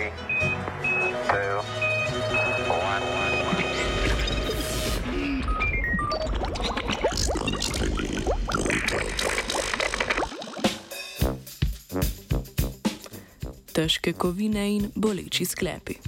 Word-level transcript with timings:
Three, 0.00 0.12
two, 1.28 1.60
one. 2.72 3.04
Težke 13.72 14.12
kovine 14.16 14.64
in 14.76 14.92
boleči 14.96 15.44
sklepi. 15.44 16.00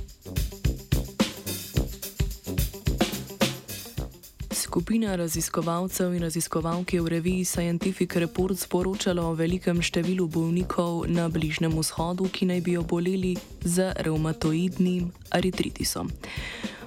Skupina 4.73 5.17
raziskovalcev 5.17 6.15
in 6.15 6.23
raziskovalk 6.23 6.93
je 6.95 7.01
v 7.01 7.09
reviji 7.09 7.45
Scientific 7.45 8.17
Report 8.17 8.59
sporočala 8.59 9.21
o 9.21 9.35
velikem 9.37 9.83
številu 9.85 10.25
bolnikov 10.25 11.05
na 11.13 11.27
Bližnjem 11.29 11.77
vzhodu, 11.77 12.25
ki 12.25 12.49
naj 12.49 12.63
bi 12.65 12.79
oboleli 12.81 13.35
za 13.61 13.93
reumatoidnim 14.01 15.13
artritisom. 15.29 16.09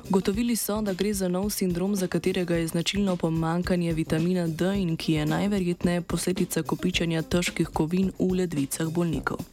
Gotovili 0.09 0.57
so, 0.57 0.81
da 0.81 0.97
gre 0.97 1.13
za 1.13 1.29
nov 1.29 1.53
sindrom, 1.53 1.93
za 1.93 2.09
katerega 2.09 2.57
je 2.57 2.73
značilno 2.73 3.21
pomankanje 3.21 3.93
vitamina 3.93 4.47
D 4.49 4.65
in 4.81 4.97
ki 4.97 5.21
je 5.21 5.29
najverjetneje 5.29 6.01
posledica 6.01 6.65
kopičanja 6.65 7.21
težkih 7.21 7.69
kovin 7.69 8.09
v 8.17 8.41
ledvicah 8.41 8.89
bolnikov. 8.89 9.45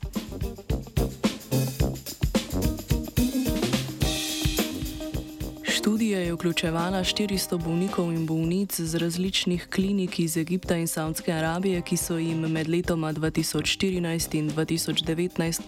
Študija 5.83 6.19
je 6.19 6.33
vključevala 6.33 6.99
400 6.99 7.59
bolnikov 7.65 8.13
in 8.13 8.27
bolnic 8.27 8.81
z 8.81 8.99
različnih 8.99 9.67
klinik 9.75 10.21
iz 10.21 10.37
Egipta 10.37 10.77
in 10.77 10.87
Saudske 10.89 11.33
Arabije, 11.33 11.81
ki 11.83 11.97
so 11.97 12.17
jim 12.19 12.39
med 12.39 12.69
letoma 12.69 13.13
2014 13.13 14.39
in 14.39 14.51
2019 14.51 15.61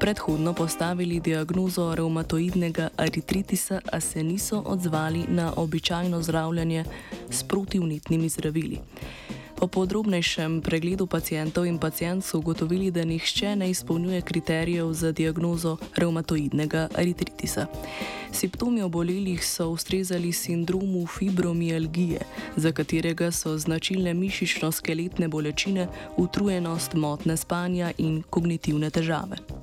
predhodno 0.00 0.52
postavili 0.52 1.20
diagnozo 1.20 1.94
reumatoidnega 1.94 2.88
artritisa, 2.96 3.80
a 3.92 4.00
se 4.00 4.22
niso 4.22 4.62
odzvali 4.66 5.24
na 5.28 5.52
običajno 5.56 6.22
zdravljanje 6.22 6.84
s 7.30 7.42
protivnitnimi 7.42 8.28
zdravili. 8.28 8.78
Po 9.62 9.70
podrobnejšem 9.70 10.58
pregledu 10.58 11.06
pacijentov 11.06 11.70
in 11.70 11.78
pacijent 11.78 12.26
so 12.26 12.42
ugotovili, 12.42 12.90
da 12.90 13.04
nihče 13.06 13.56
ne 13.56 13.70
izpolnjuje 13.70 14.20
kriterijev 14.20 14.92
za 14.92 15.12
diagnozo 15.12 15.76
reumatoidnega 15.96 16.88
artritisa. 16.98 17.66
Simptomi 18.32 18.82
obolelih 18.82 19.38
so 19.46 19.68
ustrezali 19.68 20.32
sindromu 20.32 21.06
fibromialgije, 21.06 22.20
za 22.56 22.72
katerega 22.72 23.30
so 23.30 23.54
značilne 23.58 24.14
mišično-skeletne 24.14 25.28
bolečine, 25.28 25.86
utrujenost, 26.16 26.94
motne 26.94 27.36
spanja 27.36 27.92
in 27.98 28.22
kognitivne 28.30 28.90
težave. 28.90 29.61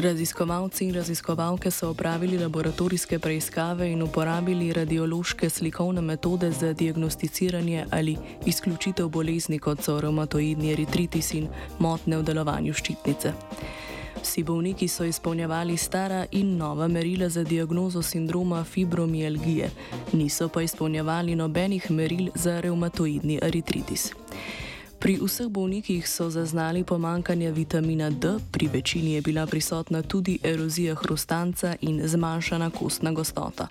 Raziskovalci 0.00 0.84
in 0.84 0.94
raziskovalke 0.94 1.70
so 1.70 1.90
opravili 1.90 2.38
laboratorijske 2.38 3.18
preiskave 3.18 3.90
in 3.92 4.02
uporabili 4.02 4.72
radiološke 4.72 5.50
slikovne 5.50 6.00
metode 6.00 6.50
za 6.50 6.72
diagnosticiranje 6.72 7.84
ali 7.90 8.16
izključitev 8.46 9.08
bolezni, 9.08 9.58
kot 9.58 9.82
so 9.82 10.00
reumatoidni 10.00 10.72
eritritis 10.72 11.34
in 11.34 11.48
motne 11.78 12.16
v 12.16 12.22
delovanju 12.22 12.72
ščitnice. 12.72 13.32
Vsi 14.22 14.42
bolniki 14.42 14.88
so 14.88 15.04
izpolnjevali 15.04 15.76
stara 15.76 16.24
in 16.32 16.56
nova 16.56 16.88
merila 16.88 17.28
za 17.28 17.44
diagnozo 17.44 18.02
sindroma 18.02 18.64
fibromialgije, 18.64 19.70
niso 20.12 20.48
pa 20.48 20.62
izpolnjevali 20.62 21.36
nobenih 21.36 21.90
meril 21.90 22.30
za 22.34 22.60
reumatoidni 22.60 23.38
eritritis. 23.42 24.12
Pri 25.00 25.16
vseh 25.16 25.48
bolnikih 25.48 26.08
so 26.08 26.30
zaznali 26.30 26.84
pomankanje 26.84 27.50
vitamina 27.50 28.10
D, 28.10 28.36
pri 28.52 28.68
večini 28.68 29.12
je 29.12 29.22
bila 29.22 29.46
prisotna 29.46 30.02
tudi 30.02 30.38
erozija 30.42 30.94
hrustanca 30.94 31.74
in 31.80 32.02
zmanjšana 32.04 32.70
kostna 32.70 33.12
gostota. 33.12 33.68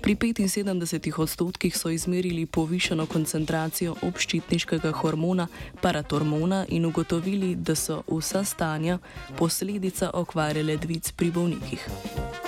Pri 0.00 0.16
75 0.16 1.20
odstotkih 1.20 1.76
so 1.76 1.90
izmerili 1.90 2.46
povišeno 2.46 3.06
koncentracijo 3.06 3.96
obščitniškega 4.02 4.92
hormona 4.92 5.48
paratormona 5.80 6.66
in 6.68 6.86
ugotovili, 6.86 7.54
da 7.54 7.74
so 7.74 8.02
vsa 8.08 8.44
stanja 8.44 8.98
posledica 9.38 10.10
okvare 10.14 10.62
ledvic 10.62 11.12
pri 11.12 11.30
bolnikih. 11.30 11.88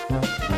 Thank 0.09 0.51
you. 0.51 0.58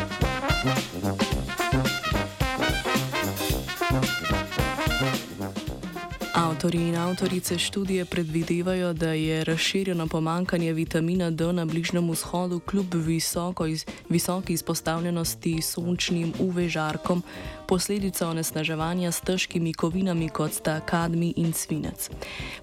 Avtori 6.61 6.87
in 6.87 6.95
avtorice 6.95 7.57
študije 7.57 8.05
predvidevajo, 8.05 8.93
da 8.93 9.13
je 9.13 9.43
razširjeno 9.43 10.07
pomankanje 10.07 10.73
vitamina 10.73 11.31
D 11.31 11.53
na 11.53 11.65
Bližnjem 11.65 12.11
vzhodu 12.11 12.59
kljub 12.59 12.85
visoko 12.93 13.65
iz, 13.65 13.85
visoki 14.09 14.53
izpostavljenosti 14.53 15.61
sončnim 15.61 16.33
UV 16.39 16.67
žarkom 16.67 17.23
posledica 17.71 18.27
onesnaževanja 18.27 19.11
s 19.11 19.21
težkimi 19.23 19.71
kovinami, 19.73 20.27
kot 20.29 20.51
sta 20.53 20.73
kadmi 20.83 21.29
in 21.39 21.53
svinec. 21.55 22.09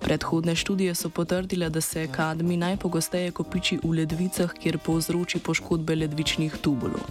Predhodne 0.05 0.53
študije 0.53 0.95
so 0.95 1.09
potrdile, 1.09 1.71
da 1.73 1.81
se 1.81 2.03
kadmi 2.13 2.57
najpogosteje 2.61 3.31
kopiči 3.33 3.79
v 3.83 3.95
ledvicah, 4.03 4.53
kjer 4.53 4.77
povzroči 4.85 5.41
poškodbe 5.41 5.97
ledvičnih 5.97 6.59
tubulov. 6.61 7.09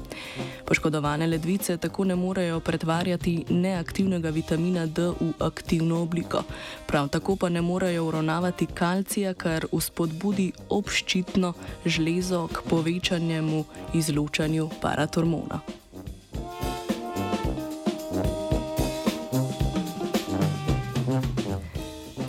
Poškodovane 0.65 1.27
ledvice 1.27 1.77
tako 1.77 2.05
ne 2.05 2.15
morejo 2.15 2.59
pretvarjati 2.59 3.33
neaktivnega 3.49 4.29
vitamina 4.29 4.85
D 4.85 5.09
v 5.17 5.31
aktivno 5.39 6.01
obliko. 6.01 6.43
Prav 6.87 7.09
tako 7.09 7.35
pa 7.35 7.49
ne 7.49 7.61
morejo 7.61 8.05
uravnavati 8.11 8.65
kalcija, 8.65 9.33
kar 9.33 9.65
uspodbudi 9.71 10.51
obščitno 10.69 11.53
žlezo 11.85 12.45
k 12.47 12.61
povečanemu 12.69 13.65
izločanju 13.93 14.69
paratormona. 14.81 15.86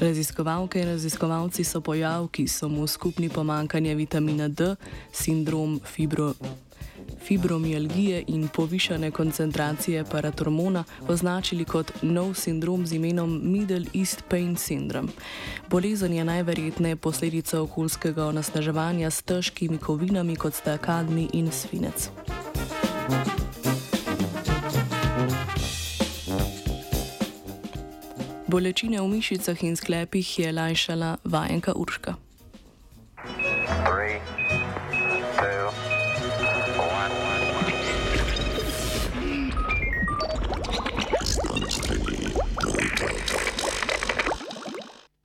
Raziskovalke 0.08 0.80
in 0.80 0.88
raziskovalci 0.88 1.64
so 1.64 1.80
pojav, 1.84 2.30
ki 2.32 2.46
so 2.48 2.68
mu 2.68 2.86
skupni 2.86 3.28
pomankanje 3.28 3.94
vitamina 3.94 4.48
D, 4.48 4.74
sindrom 5.12 5.80
fibro 5.84 6.32
fibromialgije 7.20 8.24
in 8.26 8.48
povišane 8.48 9.10
koncentracije 9.10 10.04
paratormona 10.04 10.84
označili 11.08 11.64
kot 11.64 11.92
nov 12.02 12.34
sindrom 12.34 12.86
z 12.86 12.94
imenom 12.94 13.40
Middle 13.44 13.84
East 13.94 14.22
Pain 14.28 14.56
Syndrome. 14.56 15.08
Bolezen 15.70 16.12
je 16.12 16.24
najverjetneje 16.24 16.96
posledica 16.96 17.60
okoljskega 17.60 18.26
onesnaževanja 18.26 19.10
s 19.10 19.22
težkimi 19.22 19.78
kovinami, 19.78 20.36
kot 20.36 20.54
sta 20.54 20.78
kadmi 20.78 21.28
in 21.32 21.52
svinec. 21.52 22.10
Bolečine 28.48 28.96
v 29.04 29.20
mišicah 29.20 29.60
in 29.60 29.76
sklepih 29.76 30.24
je 30.24 30.48
lajšala 30.48 31.20
vajenka 31.28 31.76
Urška. 31.76 32.16
Three. 33.84 34.37